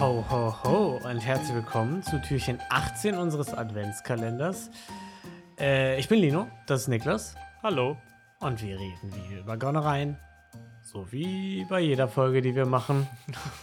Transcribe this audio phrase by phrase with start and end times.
[0.00, 4.70] Ho, ho, ho und herzlich willkommen zu Türchen 18 unseres Adventskalenders.
[5.58, 7.34] Äh, ich bin Lino, das ist Niklas.
[7.64, 7.96] Hallo.
[8.38, 10.16] Und wir reden wie über Gonnereien.
[10.82, 13.08] So wie bei jeder Folge, die wir machen.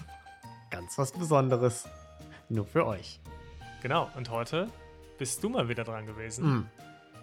[0.71, 1.87] Ganz was Besonderes.
[2.49, 3.21] Nur für euch.
[3.81, 4.67] Genau, und heute
[5.17, 6.45] bist du mal wieder dran gewesen.
[6.45, 6.69] Mm.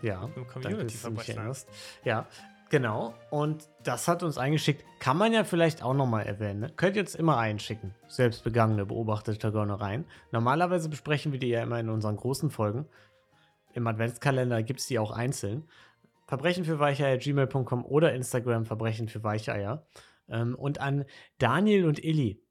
[0.01, 0.27] Ja,
[0.63, 1.69] danke, dass du mich erinnerst.
[2.03, 2.27] Ja,
[2.73, 3.15] genau.
[3.31, 4.85] Und das hat uns eingeschickt.
[4.99, 6.61] Kann man ja vielleicht auch nochmal erwähnen.
[6.61, 6.73] Ne?
[6.75, 7.95] Könnt ihr jetzt immer einschicken.
[8.09, 10.07] Selbstbegangene, beobachtete Gönnereien.
[10.33, 12.87] Normalerweise besprechen wir die ja immer in unseren großen Folgen.
[13.75, 15.69] Im Adventskalender gibt es die auch einzeln.
[16.27, 19.87] Verbrechen für Weicheier, gmail.com oder Instagram Verbrechen für Weicheier.
[20.29, 21.05] Ähm, und an
[21.39, 22.43] Daniel und Illy.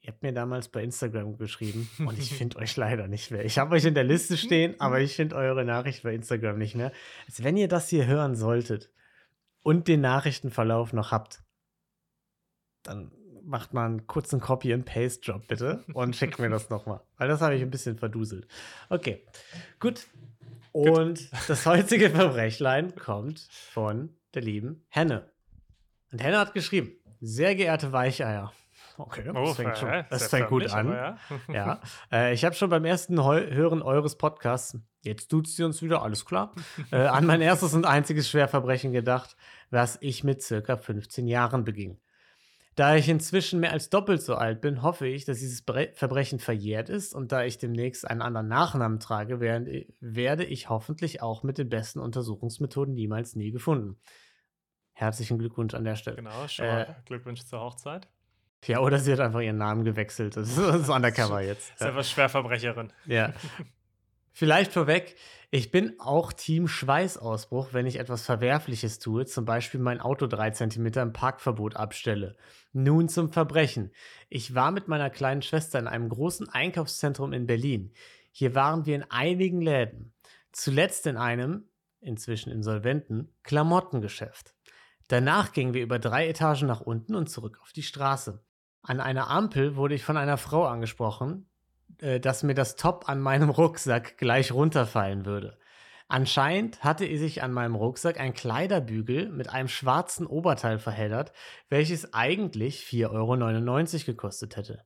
[0.00, 3.44] Ihr habt mir damals bei Instagram geschrieben und ich finde euch leider nicht mehr.
[3.46, 6.76] Ich habe euch in der Liste stehen, aber ich finde eure Nachricht bei Instagram nicht
[6.76, 6.92] mehr.
[7.26, 8.90] Also wenn ihr das hier hören solltet
[9.62, 11.42] und den Nachrichtenverlauf noch habt,
[12.82, 13.12] dann
[13.42, 17.62] macht mal einen kurzen Copy-and-Paste-Job bitte und schickt mir das nochmal, weil das habe ich
[17.62, 18.46] ein bisschen verduselt.
[18.88, 19.24] Okay,
[19.80, 20.06] gut.
[20.72, 25.30] Und das heutige Verbrechlein kommt von der lieben Henne.
[26.12, 28.52] Und Henne hat geschrieben, sehr geehrte Weicheier.
[28.98, 30.88] Okay, das fängt, schon, äh, das fängt gut an.
[30.88, 31.52] aber Ja.
[31.52, 35.82] Ja, äh, ich habe schon beim ersten Heu Hören eures Podcasts, jetzt tut sie uns
[35.82, 36.54] wieder, alles klar,
[36.90, 39.36] äh, an mein erstes und einziges Schwerverbrechen gedacht,
[39.70, 41.98] was ich mit circa 15 Jahren beging.
[42.74, 46.38] Da ich inzwischen mehr als doppelt so alt bin, hoffe ich, dass dieses Bre Verbrechen
[46.38, 49.68] verjährt ist und da ich demnächst einen anderen Nachnamen trage, während,
[50.00, 53.98] werde ich hoffentlich auch mit den besten Untersuchungsmethoden niemals nie gefunden.
[54.92, 56.16] Herzlichen Glückwunsch an der Stelle.
[56.16, 58.08] Genau, schon Äh, mal Glückwünsche zur Hochzeit.
[58.64, 60.36] Ja, oder sie hat einfach ihren Namen gewechselt.
[60.36, 61.72] Das ist, das ist undercover jetzt.
[61.72, 62.92] Ist einfach Schwerverbrecherin.
[63.06, 63.32] Ja.
[64.38, 65.16] Vielleicht vorweg,
[65.50, 70.50] ich bin auch Team Schweißausbruch, wenn ich etwas Verwerfliches tue, zum Beispiel mein Auto drei
[70.50, 72.36] Zentimeter im Parkverbot abstelle.
[72.72, 73.90] Nun zum Verbrechen.
[74.28, 77.92] Ich war mit meiner kleinen Schwester in einem großen Einkaufszentrum in Berlin.
[78.30, 80.14] Hier waren wir in einigen Läden.
[80.52, 81.68] Zuletzt in einem,
[82.00, 84.54] inzwischen insolventen, Klamottengeschäft.
[85.08, 88.40] Danach gingen wir über drei Etagen nach unten und zurück auf die Straße.
[88.82, 91.48] An einer Ampel wurde ich von einer Frau angesprochen,
[92.00, 95.58] äh, dass mir das Top an meinem Rucksack gleich runterfallen würde.
[96.08, 101.32] Anscheinend hatte sich an meinem Rucksack ein Kleiderbügel mit einem schwarzen Oberteil verheddert,
[101.68, 104.84] welches eigentlich 4,99 Euro gekostet hätte.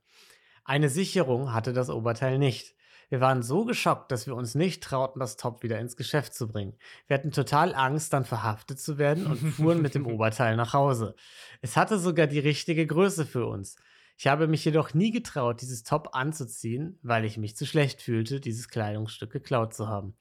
[0.64, 2.74] Eine Sicherung hatte das Oberteil nicht.
[3.08, 6.48] Wir waren so geschockt, dass wir uns nicht trauten, das Top wieder ins Geschäft zu
[6.48, 6.78] bringen.
[7.06, 11.14] Wir hatten total Angst, dann verhaftet zu werden und fuhren mit dem Oberteil nach Hause.
[11.60, 13.76] Es hatte sogar die richtige Größe für uns.
[14.18, 18.40] Ich habe mich jedoch nie getraut, dieses Top anzuziehen, weil ich mich zu schlecht fühlte,
[18.40, 20.16] dieses Kleidungsstück geklaut zu haben.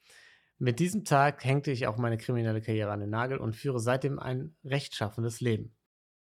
[0.57, 4.19] Mit diesem Tag hängte ich auch meine kriminelle Karriere an den Nagel und führe seitdem
[4.19, 5.75] ein rechtschaffendes Leben.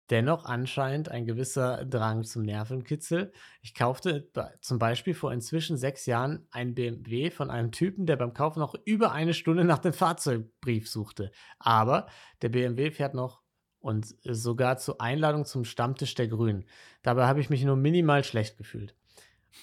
[0.10, 3.32] Dennoch anscheinend ein gewisser Drang zum Nervenkitzel.
[3.62, 4.32] Ich kaufte
[4.62, 8.74] zum Beispiel vor inzwischen sechs Jahren ein BMW von einem Typen, der beim Kauf noch
[8.86, 11.32] über eine Stunde nach dem Fahrzeugbrief suchte.
[11.60, 12.08] Aber
[12.42, 13.44] der BMW fährt noch
[13.80, 16.66] und sogar zur Einladung zum Stammtisch der Grünen.
[17.04, 18.96] Dabei habe ich mich nur minimal schlecht gefühlt.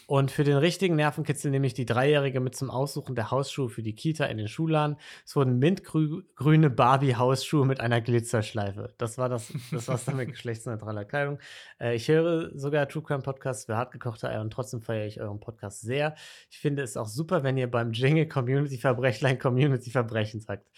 [0.07, 3.83] Und für den richtigen Nervenkitzel nehme ich die Dreijährige mit zum Aussuchen der Hausschuhe für
[3.83, 4.97] die Kita in den Schulladen.
[5.25, 8.95] Es wurden mintgrüne Barbie-Hausschuhe mit einer Glitzerschleife.
[8.99, 11.39] Das war das, das war's dann mit geschlechtsneutraler Kleidung.
[11.81, 15.41] Äh, ich höre sogar True Crime Podcasts für hartgekochte Eier und trotzdem feiere ich euren
[15.41, 16.15] Podcast sehr.
[16.51, 20.69] Ich finde es auch super, wenn ihr beim Jingle Community Verbrechlein Community Verbrechen sagt.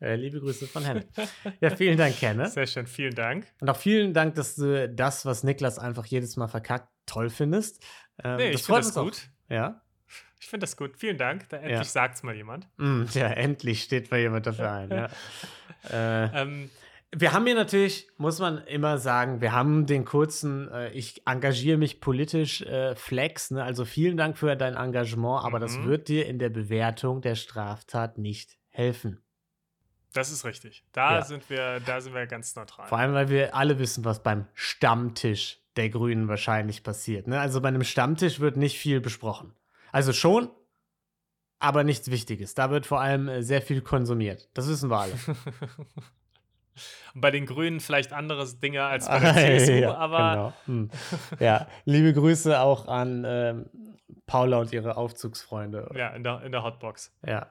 [0.00, 1.06] Äh, liebe Grüße von Henne.
[1.60, 2.46] Ja, vielen Dank, Kenne.
[2.50, 3.46] Sehr schön, vielen Dank.
[3.60, 7.82] Und auch vielen Dank, dass du das, was Niklas einfach jedes Mal verkackt, toll findest.
[8.22, 9.28] Ähm, Nee, ich finde das gut.
[9.48, 9.50] Auch.
[9.52, 9.82] Ja?
[10.38, 10.96] Ich finde das gut.
[10.98, 11.48] Vielen Dank.
[11.48, 12.68] Da endlich sagt's mal jemand.
[12.76, 14.90] Mm, ja, endlich steht mal jemand dafür ein.
[14.90, 15.08] Ja.
[15.90, 16.70] äh, Ähm,
[17.14, 21.78] wir haben hier natürlich, muss man immer sagen, wir haben den kurzen, äh, ich engagiere
[21.78, 23.50] mich politisch äh, Flex.
[23.50, 23.62] Ne?
[23.64, 25.86] Also vielen Dank für dein Engagement, aber das Mhm.
[25.86, 29.22] wird dir in der Bewertung der Straftat nicht helfen.
[30.12, 30.84] Das ist richtig.
[30.92, 31.22] Da Ja.
[31.22, 32.86] sind wir, da sind wir ganz neutral.
[32.88, 37.26] Vor allem, weil wir alle wissen, was beim Stammtisch der Grünen wahrscheinlich passiert.
[37.26, 37.38] Ne?
[37.38, 39.52] Also bei einem Stammtisch wird nicht viel besprochen.
[39.92, 40.48] Also schon,
[41.58, 42.54] aber nichts Wichtiges.
[42.54, 44.48] Da wird vor allem äh, sehr viel konsumiert.
[44.54, 45.12] Das wissen wir alle.
[47.14, 50.80] Bei den Grünen vielleicht andere Dinge als bei der CSU, ja, aber genau.
[50.80, 50.90] hm.
[51.40, 53.70] ja, liebe Grüße auch an ähm,
[54.26, 55.90] Paula und ihre Aufzugsfreunde.
[55.96, 57.14] ja, in der, in der Hotbox.
[57.24, 57.50] Ja.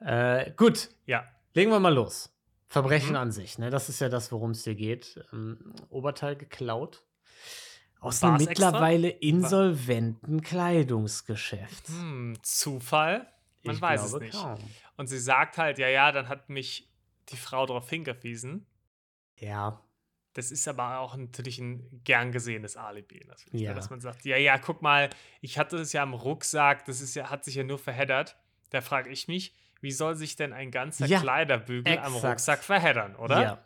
[0.00, 1.24] Äh, gut, Ja.
[1.54, 2.30] Legen wir mal los.
[2.68, 3.16] Verbrechen Mhm.
[3.16, 3.70] an sich, ne?
[3.70, 5.24] Das ist ja das, worum es hier geht.
[5.32, 7.04] Ähm, Oberteil geklaut.
[8.00, 8.66] Aus War's einem extra?
[8.70, 11.88] mittlerweile insolventen Kleidungsgeschäft.
[11.88, 13.26] Hm, Zufall?
[13.62, 14.38] Man Ich weiß es glaube nicht.
[14.38, 14.58] kaum.
[14.96, 16.90] Und sie sagt halt, ja, ja, dann hat mich
[17.30, 18.66] die Frau darauf hingewiesen.
[19.38, 19.80] Ja.
[20.34, 23.72] das ist aber auch natürlich ein gern gesehenes Alibi, natürlich, ne, Ja.
[23.74, 25.08] dass man sagt, ja, ja, guck mal,
[25.40, 28.36] ich hatte es ja am Rucksack, das ist ja, hat sich ja nur verheddert.
[28.70, 29.54] Da frage ich mich,
[29.84, 32.24] wie soll sich denn ein ganzer Ja, Kleiderbügel am exakt.
[32.24, 33.42] Rucksack verheddern, oder?
[33.42, 33.58] Ja.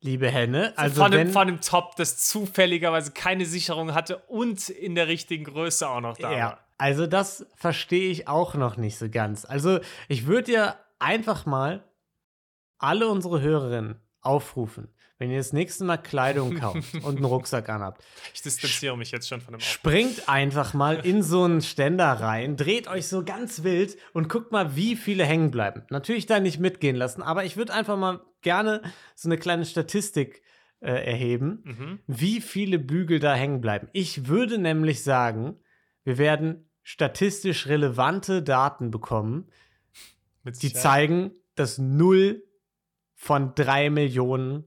[0.00, 4.94] Liebe Henne, also von, dem, von dem Top, das zufälligerweise keine Sicherung hatte und in
[4.94, 6.64] der richtigen Größe auch noch da ja, war.
[6.78, 9.44] also das verstehe ich auch noch nicht so ganz.
[9.44, 11.82] Also ich würde ja einfach mal
[12.78, 14.88] alle unsere Hörerinnen aufrufen,
[15.18, 18.04] wenn ihr das nächste Mal Kleidung kauft und einen Rucksack anhabt,
[18.34, 19.72] Ich distanziere mich jetzt schon von dem Aufruf.
[19.72, 24.52] springt einfach mal in so einen Ständer rein, dreht euch so ganz wild und guckt
[24.52, 25.82] mal, wie viele hängen bleiben.
[25.90, 28.82] Natürlich da nicht mitgehen lassen, aber ich würde einfach mal gerne
[29.16, 30.42] so eine kleine Statistik
[30.80, 31.98] äh, erheben, Mhm.
[32.06, 33.88] wie viele Bügel da hängen bleiben.
[33.92, 35.56] Ich würde nämlich sagen,
[36.04, 39.48] wir werden statistisch relevante Daten bekommen,
[40.62, 42.44] die zeigen, dass null
[43.20, 44.64] von drei Millionen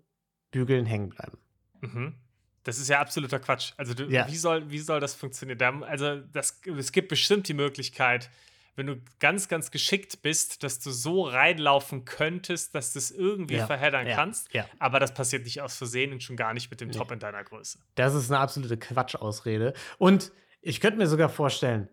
[0.51, 1.38] Bügeln hängen bleiben.
[1.80, 2.15] Mhm.
[2.63, 3.71] Das ist ja absoluter Quatsch.
[3.77, 4.27] Also, du, Ja.
[4.27, 5.57] wie, soll, wie soll das funktionieren?
[5.57, 8.30] Da, also, das, es gibt bestimmt die Möglichkeit,
[8.75, 13.56] wenn du ganz, ganz geschickt bist, dass du so reinlaufen könntest, dass du es irgendwie
[13.56, 14.53] Ja, verheddern ja, kannst.
[14.53, 14.65] ja.
[14.80, 17.44] Aber das passiert nicht aus Versehen und schon gar nicht mit dem Top in deiner
[17.44, 17.80] Größe.
[17.95, 19.74] Das ist eine absolute Quatschausrede.
[19.98, 20.31] Und
[20.62, 21.89] ich könnte mir sogar vorstellen,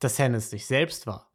[0.00, 1.32] dass Henne es nicht selbst war.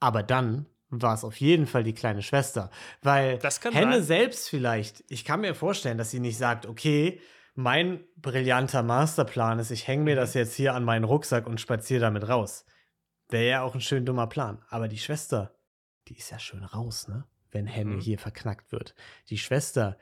[0.00, 0.66] Aber dann
[1.02, 2.70] war es auf jeden Fall die kleine Schwester.
[3.02, 4.04] Weil Das kann Henne sein.
[4.04, 7.20] selbst vielleicht, ich kann mir vorstellen, dass sie nicht sagt, okay,
[7.54, 10.04] mein brillanter Masterplan ist, ich hänge Mhm.
[10.06, 12.64] mir das jetzt hier an meinen Rucksack und spaziere damit raus.
[13.28, 14.62] Wäre ja auch ein schön dummer Plan.
[14.68, 15.54] Aber die Schwester,
[16.08, 17.24] die ist ja schön raus, ne?
[17.50, 18.00] Wenn Henne Mhm.
[18.00, 18.94] hier verknackt wird.
[19.30, 19.96] Die Schwester,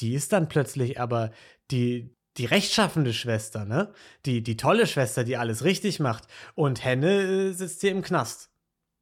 [0.00, 1.30] die ist dann plötzlich aber
[1.70, 3.92] die, die rechtschaffende Schwester, ne?
[4.24, 6.24] Die, die tolle Schwester, die alles richtig macht.
[6.54, 8.50] Und Henne äh, sitzt hier im Knast.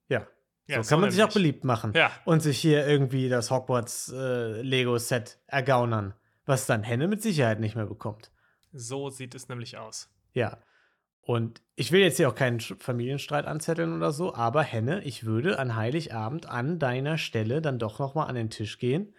[0.08, 0.26] Ja.
[0.66, 1.34] Ja, so kann man sich auch nämlich.
[1.34, 1.92] beliebt machen.
[1.94, 2.10] Ja.
[2.24, 6.14] Und sich hier irgendwie das Hogwarts äh, Lego-Set ergaunern.
[6.46, 8.30] Was dann Henne mit Sicherheit nicht mehr bekommt.
[8.72, 10.10] So sieht es nämlich aus.
[10.32, 10.58] Ja.
[11.20, 15.58] Und ich will jetzt hier auch keinen Familienstreit anzetteln oder so, aber Henne, ich würde
[15.58, 19.14] an Heiligabend an deiner Stelle dann doch noch mal an den Tisch gehen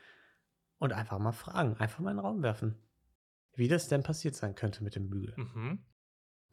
[0.77, 2.77] und einfach mal fragen, einfach mal in den Raum werfen,
[3.56, 5.33] wie das denn passiert sein könnte mit dem Bügel.
[5.36, 5.80] Mhm.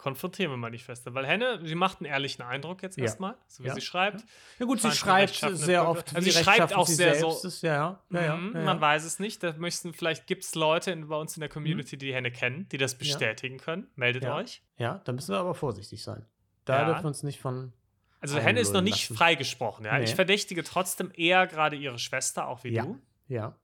[0.02, 1.14] Konfrontieren wir mal die Schwester.
[1.14, 3.04] Weil Henne, sie macht einen ehrlichen Eindruck jetzt Ja.
[3.04, 3.75] erstmal, so wie Ja.
[3.75, 4.25] sie schreibt.
[4.58, 7.62] Ja gut, sie schreibt sehr oft, Also sie schreibt auch sie sehr so- ist.
[7.62, 9.44] Ja, ja, Mhm, ja, Man weiß es nicht.
[9.44, 11.52] Da möchten, vielleicht gibt es Leute in, bei uns in der Mhm.
[11.52, 13.87] Community, die die Henne kennen, die das bestätigen können.
[13.94, 14.62] Meldet euch.
[14.76, 16.26] Ja, da müssen wir aber vorsichtig sein.
[16.64, 17.72] Da dürfen wir uns nicht von.
[18.19, 19.16] Also Henne ist noch nicht lassen.
[19.16, 19.84] freigesprochen.
[19.84, 19.99] Ja?
[19.99, 20.04] Nee.
[20.04, 22.82] Ich verdächtige trotzdem eher gerade ihre Schwester, auch wie Ja.
[22.87, 22.99] du.
[23.28, 23.56] Ja.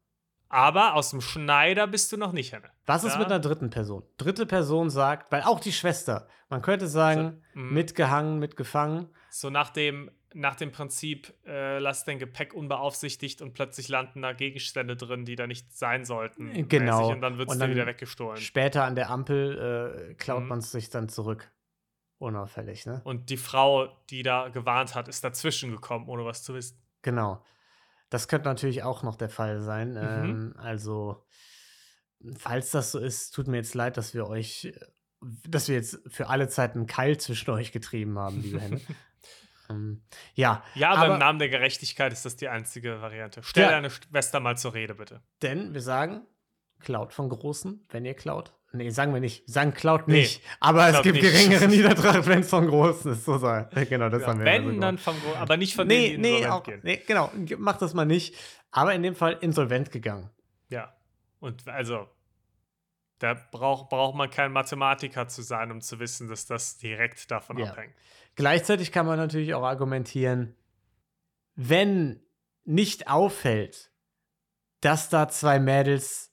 [0.50, 2.70] Aber aus dem Schneider bist du noch nicht, Henne.
[2.86, 3.18] Was ist Ja.
[3.18, 4.02] mit einer dritten Person?
[4.16, 7.74] Dritte Person sagt, weil auch die Schwester, man könnte sagen, So, mhm.
[7.74, 9.08] mitgehangen, mitgefangen.
[9.30, 14.32] So nach dem, nach dem Prinzip, äh, lass dein Gepäck unbeaufsichtigt und plötzlich landen da
[14.32, 16.66] Gegenstände drin, die da nicht sein sollten.
[16.68, 16.98] Genau.
[17.00, 18.38] mäßig, Und dann wird es dir dann wieder weggestohlen.
[18.38, 20.48] Später an der Ampel äh, klaut Mhm.
[20.48, 21.50] man es sich dann zurück.
[22.18, 23.00] Unauffällig, ne?
[23.04, 26.76] Und die Frau, die da gewarnt hat, ist dazwischen gekommen, ohne was zu wissen.
[27.02, 27.44] Genau.
[28.10, 29.90] Das könnte natürlich auch noch der Fall sein.
[29.90, 29.96] Mhm.
[29.96, 31.24] Ähm, also,
[32.36, 34.80] falls das so ist, tut mir jetzt leid, dass wir euch, äh,
[35.48, 38.80] dass wir jetzt für alle Zeit einen Keil zwischen euch getrieben haben, liebe Henne.
[39.70, 40.02] ähm,
[40.34, 43.42] ja, Ja, aber, Aber- im Namen der Gerechtigkeit ist das die einzige Variante.
[43.42, 43.70] Stell Ja.
[43.70, 45.22] deine Schwester mal zur Rede, bitte.
[45.42, 46.26] denn wir sagen,
[46.80, 48.52] klaut von Großen, wenn ihr klaut.
[48.72, 49.48] Nee, sagen wir nicht.
[49.48, 50.42] Sagen klaut Nee, nicht.
[50.60, 51.32] aber es gibt nicht.
[51.32, 53.24] geringere Niedertracht, wenn es von Großen ist.
[53.24, 53.62] So sei.
[53.88, 54.82] Genau, das Ja, haben wir wenn, gemacht.
[54.82, 56.80] dann vom Gro aber nicht von Nee, denen, die nee, auch, gehen.
[56.82, 57.30] nee, genau.
[57.56, 58.34] Mach das mal nicht.
[58.70, 60.28] Aber in dem Fall insolvent gegangen.
[60.68, 60.94] Ja.
[61.40, 62.06] Und also,
[63.20, 67.56] da braucht braucht man kein Mathematiker zu sein, um zu wissen, dass das direkt davon
[67.56, 67.70] Ja.
[67.70, 67.94] abhängt.
[68.34, 70.54] Gleichzeitig kann man natürlich auch argumentieren,
[71.54, 72.20] wenn
[72.64, 73.90] nicht auffällt,
[74.82, 76.32] dass da zwei Mädels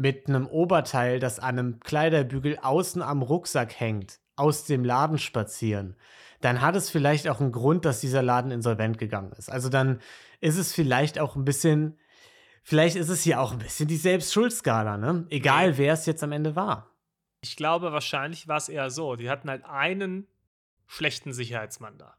[0.00, 5.96] mit einem Oberteil, das an einem Kleiderbügel außen am Rucksack hängt, aus dem Laden spazieren,
[6.40, 9.50] dann hat es vielleicht auch einen Grund, dass dieser Laden insolvent gegangen ist.
[9.50, 10.00] Also dann
[10.40, 11.98] ist es vielleicht auch ein bisschen,
[12.62, 15.26] vielleicht ist es hier auch ein bisschen die Selbstschuldskala, ne?
[15.30, 16.90] Egal wer es jetzt am Ende war.
[17.40, 19.16] Ich glaube, wahrscheinlich war es eher so.
[19.16, 20.26] Die hatten halt einen
[20.86, 22.16] schlechten Sicherheitsmann da.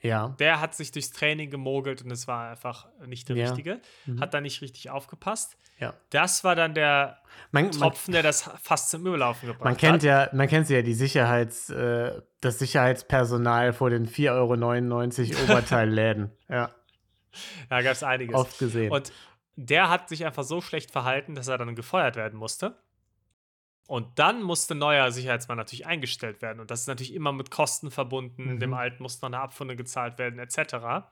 [0.00, 0.28] Ja.
[0.38, 3.46] Der hat sich durchs Training gemogelt und es war einfach nicht der Ja.
[3.48, 3.80] Richtige.
[4.06, 4.20] Mhm.
[4.20, 5.56] Hat da nicht richtig aufgepasst.
[5.80, 5.94] Ja.
[6.10, 7.18] Das war dann der
[7.52, 10.02] Man, man, Tropfen, der das fast zum Überlaufen gebracht Man kennt hat.
[10.04, 16.30] ja, man kennt ja die Sicherheits, äh, das Sicherheitspersonal vor den 4,99 Euro Oberteilläden.
[16.48, 16.70] ja,
[17.68, 18.34] Da gab es einiges.
[18.34, 18.90] oft gesehen.
[18.92, 19.12] Und
[19.56, 22.76] der hat sich einfach so schlecht verhalten, dass er dann gefeuert werden musste.
[23.88, 26.60] Und dann musste neuer Sicherheitsmann natürlich eingestellt werden.
[26.60, 28.54] Und das ist natürlich immer mit Kosten verbunden.
[28.54, 28.60] Mhm.
[28.60, 31.06] Dem Alten musste noch eine Abfunde gezahlt werden, etc.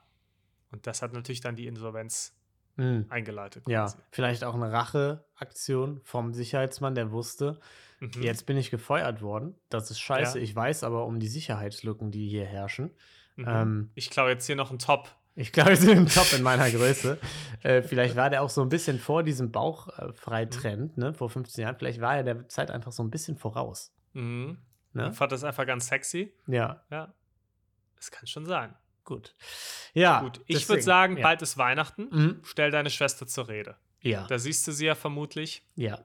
[0.71, 2.35] Und das hat natürlich dann die Insolvenz
[2.77, 3.07] Mhm.
[3.09, 3.65] eingeleitet.
[3.67, 3.97] Ja, quasi.
[4.11, 7.59] vielleicht auch eine Racheaktion vom Sicherheitsmann, der wusste,
[8.01, 8.11] Mhm.
[8.23, 9.55] jetzt bin ich gefeuert worden.
[9.71, 10.37] Das ist scheiße.
[10.39, 10.45] Ja.
[10.45, 12.91] Ich weiß aber um die Sicherheitslücken, die hier herrschen.
[13.37, 13.45] Mhm.
[13.49, 15.09] ähm, ich klaue jetzt hier noch einen Top.
[15.39, 17.19] Ich glaube, wir sind im Top in meiner Größe.
[17.63, 21.77] äh, vielleicht war der auch so ein bisschen vor diesem Bauchfreitrend, ne, vor 15 Jahren.
[21.77, 23.93] Vielleicht war er der Zeit einfach so ein bisschen voraus.
[24.15, 24.59] Mhm.
[24.93, 25.11] Ne?
[25.13, 26.33] Ich fand das einfach ganz sexy.
[26.47, 27.13] Ja, Ja.
[27.97, 28.75] Das kann schon sein.
[29.05, 29.35] gut.
[29.95, 31.23] Ja, Gut, ich würde sagen, ja.
[31.23, 32.09] bald ist Weihnachten.
[32.11, 32.41] Mhm.
[32.43, 33.77] Stell deine Schwester zur Rede.
[34.03, 35.65] Ja, Da siehst du sie ja vermutlich.
[35.77, 35.99] ja.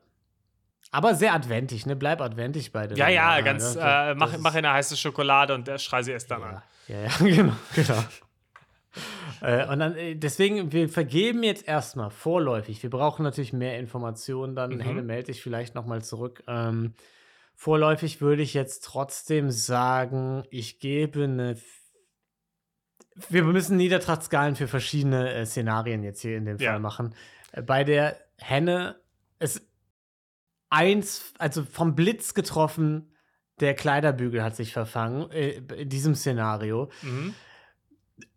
[0.94, 1.96] Aber sehr adventig, ne?
[1.96, 3.76] Bleib adventig bei der Ja, ja, Banane, ganz.
[3.76, 3.82] ne?
[3.82, 6.62] Äh, mach, mach in eine heiße Schokolade und äh, schrei sie erst dann an.
[6.90, 7.54] Ja, ja, ja genau.
[7.74, 8.04] genau.
[9.42, 12.82] äh, und dann, äh, deswegen, wir vergeben jetzt erstmal vorläufig.
[12.84, 14.80] Wir brauchen natürlich mehr Informationen, dann Mhm.
[14.82, 16.44] Henne melde dich vielleicht nochmal zurück.
[16.48, 16.94] Ähm,
[17.56, 21.58] vorläufig würde ich jetzt trotzdem sagen, ich gebe eine.
[23.30, 26.72] Wir müssen Niedertrachtskalen für verschiedene äh, Szenarien jetzt hier in dem Ja.
[26.72, 27.14] Fall machen.
[27.52, 29.00] Äh, bei der Henne
[29.40, 29.62] ist
[30.70, 33.14] eins, also vom Blitz getroffen,
[33.60, 36.90] der Kleiderbügel hat sich verfangen, äh, in diesem Szenario.
[37.02, 37.36] Mhm.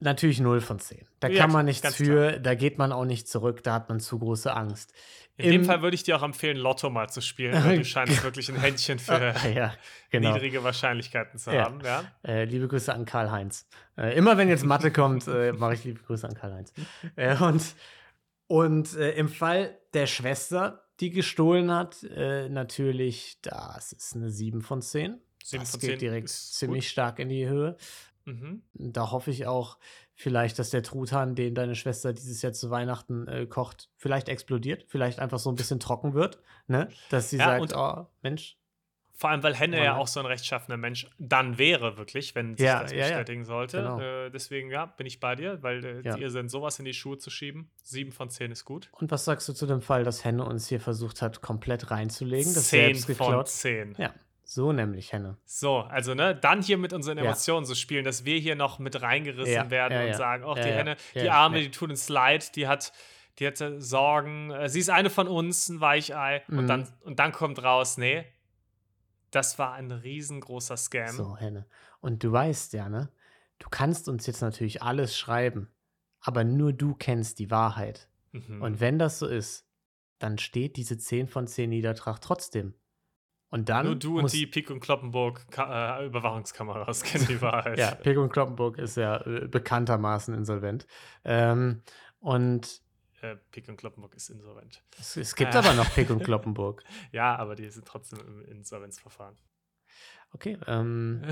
[0.00, 1.06] Natürlich 0 von 10.
[1.20, 4.00] Da Ja, kann man nichts für, da geht man auch nicht zurück, da hat man
[4.00, 4.92] zu große Angst.
[5.36, 7.84] In dem Im- Fall würde ich dir auch empfehlen, Lotto mal zu spielen, weil du
[7.84, 9.74] scheinst wirklich ein Händchen für ja,
[10.10, 10.32] genau.
[10.34, 11.64] niedrige Wahrscheinlichkeiten zu Ja.
[11.64, 11.80] haben.
[12.24, 13.66] Äh, liebe Grüße an Karl-Heinz.
[13.96, 16.72] Äh, immer wenn jetzt Mathe kommt, äh, mache ich liebe Grüße an Karl-Heinz.
[17.16, 17.62] Äh, und
[18.46, 24.60] und äh, im Fall der Schwester, die gestohlen hat, äh, natürlich, das ist eine 7
[24.60, 25.18] von 10.
[25.42, 27.76] Sieben das von geht 10 direkt ziemlich stark in die Höhe.
[28.25, 28.62] Mhm.
[28.75, 29.78] Da hoffe ich auch
[30.14, 34.85] vielleicht, dass der Truthahn, den deine Schwester dieses Jahr zu Weihnachten äh, kocht, vielleicht explodiert,
[34.88, 36.88] vielleicht einfach so ein bisschen trocken wird, ne?
[37.11, 38.57] Dass sie Ja, sagt, und- oh, Mensch,
[39.16, 42.57] Vor allem, weil Henne Oh, ja auch so ein rechtschaffener Mensch dann wäre, wirklich, wenn
[42.57, 43.04] sich Ja, das ja, ja.
[43.19, 43.76] bestätigen sollte.
[43.76, 44.00] Genau.
[44.00, 46.16] Äh, deswegen, ja, bin ich bei dir, weil äh, Ja.
[46.16, 47.71] ihr sind sowas in die Schuhe zu schieben.
[47.81, 48.88] Sieben von zehn ist gut.
[48.90, 52.54] Und was sagst du zu dem Fall, dass Henne uns hier versucht hat, komplett reinzulegen,
[52.54, 53.95] das Zehn von zehn.
[53.99, 54.12] Ja,
[54.44, 55.38] so nämlich Henne.
[55.44, 57.24] So, also ne, dann hier mit unseren Ja.
[57.24, 60.14] Emotionen zu spielen, dass wir hier noch mit reingerissen Ja, werden ja, und ja.
[60.14, 60.74] sagen, ach, Ja, die ja.
[60.76, 61.62] Henne, Ja, die ja, Arme, ja.
[61.64, 62.92] die tut uns leid, die hat,
[63.38, 66.42] die hatte Sorgen, äh, sie ist eine von uns, ein Weichei.
[66.48, 66.58] Mhm.
[66.58, 68.24] Und, dann, und dann kommt raus, nee,
[69.30, 71.14] das war ein riesengroßer Scam.
[71.16, 71.66] So, Henne.
[72.00, 73.10] Und du weißt ja, ne?
[73.58, 75.70] Du kannst uns jetzt natürlich alles schreiben,
[76.20, 78.08] aber nur du kennst die Wahrheit.
[78.32, 78.62] Mhm.
[78.62, 79.66] Und wenn das so ist,
[80.18, 82.74] dann steht diese 10 von 10 Niedertracht trotzdem.
[83.54, 87.78] Und dann Nur du und die Pik und Kloppenburg äh, Überwachungskameras kennen die Wahrheit.
[87.78, 90.88] Ja, Pick und Kloppenburg ist ja äh, bekanntermaßen insolvent.
[91.25, 91.82] Ähm,
[92.18, 92.82] und
[93.20, 94.82] Äh, Pik und Kloppenburg ist insolvent.
[94.99, 96.82] es, es gibt aber noch Pick und Kloppenburg.
[97.12, 99.37] Ja, aber die sind trotzdem im Insolvenzverfahren.
[100.32, 101.23] Okay, ähm,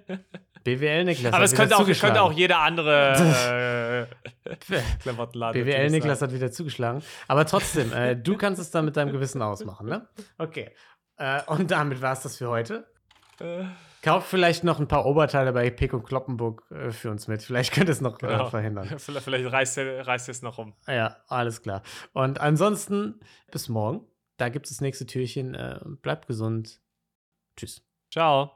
[0.64, 1.34] BWL Niklas.
[1.34, 2.14] aber hat es wieder könnte auch, zugeschlagen.
[2.14, 4.08] könnte auch jeder andere
[4.48, 4.54] äh,
[5.02, 5.62] Klamottenladen.
[5.62, 7.02] BWL Niklas hat wieder zugeschlagen.
[7.28, 10.08] Aber trotzdem, äh, du kannst es dann mit deinem Gewissen ausmachen, ne?
[10.38, 10.70] Okay.
[11.22, 12.84] Äh, und damit war es das für heute.
[13.38, 13.64] Äh,
[14.02, 17.42] Kauf vielleicht noch ein paar Oberteile bei Pick und Kloppenburg äh, für uns mit.
[17.42, 18.50] Vielleicht könnte es noch genau.
[18.50, 18.88] verhindern.
[18.98, 20.74] Vielleicht, reißt er reißt er es noch um.
[20.88, 21.82] Ja, alles klar.
[22.12, 23.20] Und ansonsten
[23.52, 24.04] bis morgen.
[24.38, 25.54] Da gibt es das nächste Türchen.
[25.54, 26.80] Äh, bleibt gesund.
[27.56, 27.82] Tschüss.
[28.10, 28.50] Ciao.